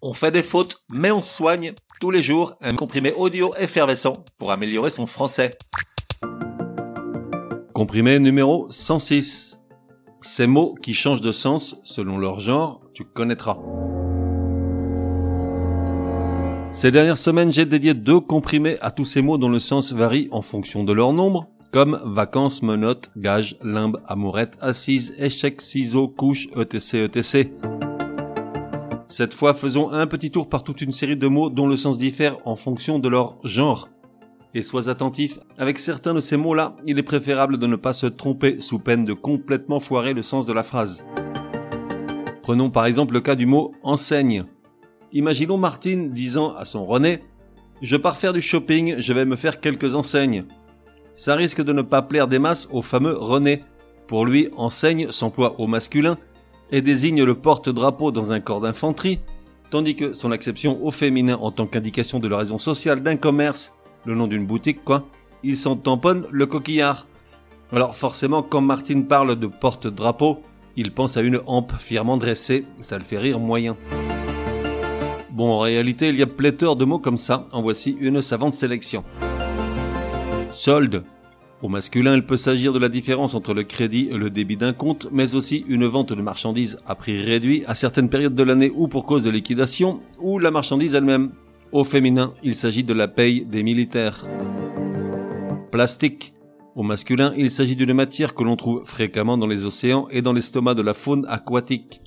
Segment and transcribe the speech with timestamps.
[0.00, 4.52] On fait des fautes, mais on soigne tous les jours un comprimé audio effervescent pour
[4.52, 5.58] améliorer son français.
[7.74, 9.60] Comprimé numéro 106.
[10.20, 13.58] Ces mots qui changent de sens selon leur genre, tu connaîtras.
[16.70, 20.28] Ces dernières semaines, j'ai dédié deux comprimés à tous ces mots dont le sens varie
[20.30, 26.46] en fonction de leur nombre, comme vacances, menottes, gage, limbe, amourette, assise, échec, ciseaux, couche,
[26.56, 27.48] etc., etc.
[29.10, 31.98] Cette fois, faisons un petit tour par toute une série de mots dont le sens
[31.98, 33.88] diffère en fonction de leur genre.
[34.52, 38.04] Et sois attentif, avec certains de ces mots-là, il est préférable de ne pas se
[38.04, 41.06] tromper sous peine de complètement foirer le sens de la phrase.
[42.42, 44.44] Prenons par exemple le cas du mot enseigne.
[45.12, 47.22] Imaginons Martine disant à son René
[47.80, 50.44] Je pars faire du shopping, je vais me faire quelques enseignes.
[51.16, 53.64] Ça risque de ne pas plaire des masses au fameux René.
[54.06, 56.18] Pour lui, enseigne s'emploie au masculin
[56.70, 59.20] et désigne le porte-drapeau dans un corps d'infanterie,
[59.70, 63.74] tandis que son acception au féminin en tant qu'indication de la raison sociale d'un commerce,
[64.04, 65.06] le nom d'une boutique quoi,
[65.42, 67.06] il s'en tamponne le coquillard.
[67.72, 70.42] Alors forcément, quand Martine parle de porte-drapeau,
[70.76, 73.76] il pense à une hampe fièrement dressée, ça le fait rire moyen.
[75.30, 78.54] Bon, en réalité, il y a pléthore de mots comme ça, en voici une savante
[78.54, 79.04] sélection.
[80.52, 81.04] Solde,
[81.60, 84.72] au masculin, il peut s'agir de la différence entre le crédit et le débit d'un
[84.72, 88.70] compte, mais aussi une vente de marchandises à prix réduit à certaines périodes de l'année
[88.72, 91.32] ou pour cause de liquidation, ou la marchandise elle-même.
[91.72, 94.24] Au féminin, il s'agit de la paye des militaires.
[95.72, 96.32] Plastique.
[96.76, 100.32] Au masculin, il s'agit d'une matière que l'on trouve fréquemment dans les océans et dans
[100.32, 102.02] l'estomac de la faune aquatique.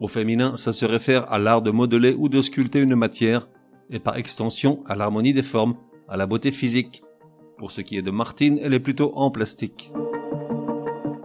[0.00, 3.48] Au féminin, ça se réfère à l'art de modeler ou de sculpter une matière,
[3.90, 5.74] et par extension à l'harmonie des formes,
[6.08, 7.02] à la beauté physique.
[7.62, 9.92] Pour ce qui est de Martine, elle est plutôt en plastique.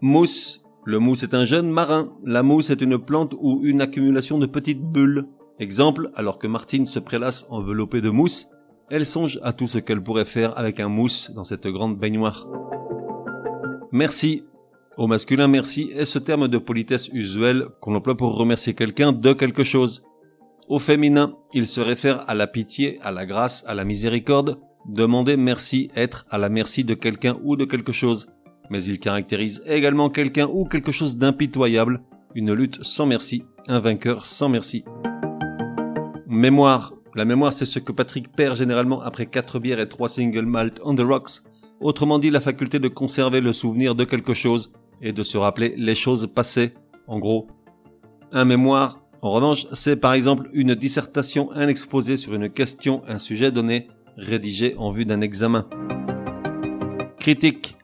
[0.00, 0.62] Mousse.
[0.84, 2.12] Le mousse est un jeune marin.
[2.24, 5.26] La mousse est une plante ou une accumulation de petites bulles.
[5.58, 8.46] Exemple, alors que Martine se prélasse enveloppée de mousse,
[8.90, 12.46] elle songe à tout ce qu'elle pourrait faire avec un mousse dans cette grande baignoire.
[13.90, 14.44] Merci.
[14.98, 19.32] Au masculin, merci est ce terme de politesse usuel qu'on emploie pour remercier quelqu'un de
[19.32, 20.04] quelque chose.
[20.68, 25.36] Au féminin, il se réfère à la pitié, à la grâce, à la miséricorde, Demander
[25.36, 28.28] merci, être à la merci de quelqu'un ou de quelque chose.
[28.70, 32.02] Mais il caractérise également quelqu'un ou quelque chose d'impitoyable,
[32.34, 34.84] une lutte sans merci, un vainqueur sans merci.
[36.26, 36.94] Mémoire.
[37.14, 40.80] La mémoire, c'est ce que Patrick perd généralement après quatre bières et trois single malt
[40.84, 41.42] on the rocks.
[41.80, 45.74] Autrement dit, la faculté de conserver le souvenir de quelque chose et de se rappeler
[45.76, 46.72] les choses passées.
[47.08, 47.48] En gros,
[48.32, 53.18] un mémoire, en revanche, c'est par exemple une dissertation, un exposé sur une question, un
[53.18, 53.88] sujet donné,
[54.20, 55.66] rédigé en vue d'un examen.
[57.18, 57.76] Critique.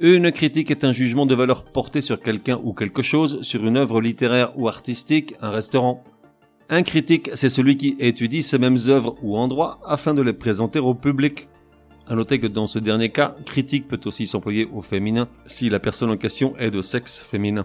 [0.00, 3.76] Une critique est un jugement de valeur porté sur quelqu'un ou quelque chose, sur une
[3.76, 6.04] œuvre littéraire ou artistique, un restaurant.
[6.68, 10.78] Un critique, c'est celui qui étudie ces mêmes œuvres ou endroits afin de les présenter
[10.78, 11.48] au public.
[12.08, 15.78] À noter que dans ce dernier cas, critique peut aussi s'employer au féminin si la
[15.78, 17.64] personne en question est de sexe féminin.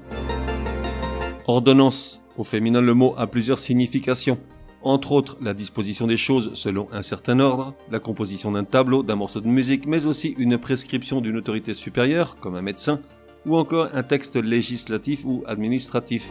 [1.47, 2.21] Ordonnance.
[2.37, 4.37] Au féminin, le mot a plusieurs significations
[4.81, 9.15] entre autres la disposition des choses selon un certain ordre, la composition d'un tableau, d'un
[9.15, 13.01] morceau de musique, mais aussi une prescription d'une autorité supérieure, comme un médecin,
[13.45, 16.29] ou encore un texte législatif ou administratif.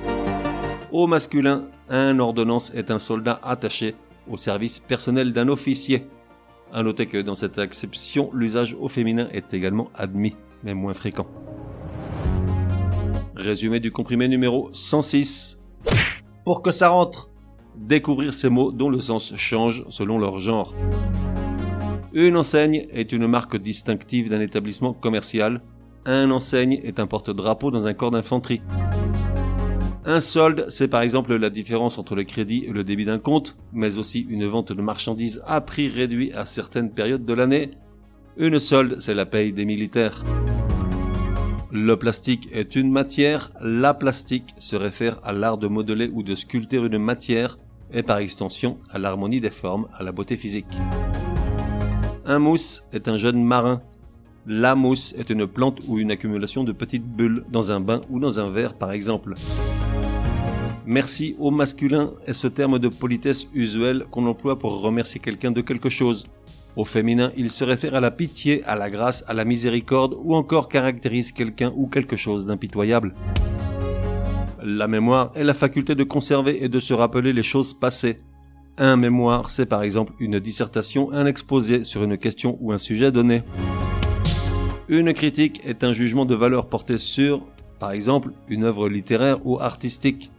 [0.93, 3.95] Au masculin, un ordonnance est un soldat attaché
[4.31, 6.07] au service personnel d'un officier.
[6.73, 11.27] À noter que dans cette acception, l'usage au féminin est également admis, mais moins fréquent.
[13.37, 15.59] Résumé du comprimé numéro 106.
[16.45, 17.31] Pour que ça rentre
[17.79, 20.75] découvrir ces mots dont le sens change selon leur genre.
[22.13, 25.63] Une enseigne est une marque distinctive d'un établissement commercial.
[26.05, 28.63] Un enseigne est un porte-drapeau dans un corps d'infanterie.
[30.05, 33.59] Un solde, c'est par exemple la différence entre le crédit et le débit d'un compte,
[33.73, 37.73] mais aussi une vente de marchandises à prix réduit à certaines périodes de l'année.
[38.39, 40.25] Une solde, c'est la paye des militaires.
[41.71, 43.53] Le plastique est une matière.
[43.61, 47.59] La plastique se réfère à l'art de modeler ou de sculpter une matière
[47.93, 50.79] et par extension à l'harmonie des formes, à la beauté physique.
[52.25, 53.81] Un mousse est un jeune marin.
[54.47, 58.21] La mousse est une plante ou une accumulation de petites bulles dans un bain ou
[58.21, 59.35] dans un verre par exemple.
[60.87, 65.61] Merci au masculin est ce terme de politesse usuel qu'on emploie pour remercier quelqu'un de
[65.61, 66.27] quelque chose.
[66.77, 70.35] Au féminin, il se réfère à la pitié, à la grâce, à la miséricorde ou
[70.35, 73.15] encore caractérise quelqu'un ou quelque chose d'impitoyable.
[74.71, 78.19] La mémoire est la faculté de conserver et de se rappeler les choses passées.
[78.77, 83.11] Un mémoire, c'est par exemple une dissertation, un exposé sur une question ou un sujet
[83.11, 83.45] donné.
[84.91, 87.47] Une critique est un jugement de valeur porté sur,
[87.79, 90.31] par exemple, une œuvre littéraire ou artistique.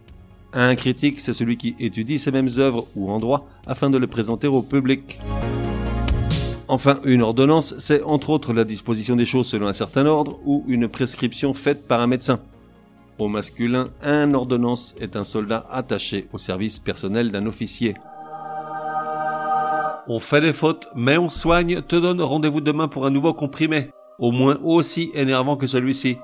[0.53, 4.05] Un critique, c'est celui qui étudie ces mêmes œuvres ou en droit afin de les
[4.05, 5.19] présenter au public.
[6.67, 10.63] Enfin, une ordonnance, c'est entre autres la disposition des choses selon un certain ordre ou
[10.67, 12.39] une prescription faite par un médecin.
[13.19, 17.95] Au masculin, un ordonnance est un soldat attaché au service personnel d'un officier.
[20.07, 23.91] On fait des fautes, mais on soigne, te donne rendez-vous demain pour un nouveau comprimé,
[24.19, 26.17] au moins aussi énervant que celui-ci.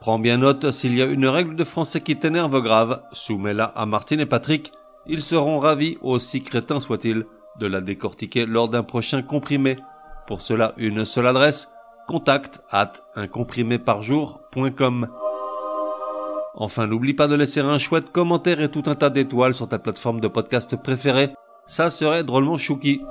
[0.00, 3.84] Prends bien note, s'il y a une règle de français qui t'énerve grave, soumets-la à
[3.84, 4.72] Martine et Patrick,
[5.06, 7.26] ils seront ravis, aussi crétins soient-ils,
[7.58, 9.76] de la décortiquer lors d'un prochain comprimé.
[10.26, 11.70] Pour cela, une seule adresse,
[12.08, 15.08] contact at uncompriméparjour.com.
[16.54, 19.78] Enfin, n'oublie pas de laisser un chouette commentaire et tout un tas d'étoiles sur ta
[19.78, 21.30] plateforme de podcast préférée.
[21.66, 23.02] Ça serait drôlement chouki.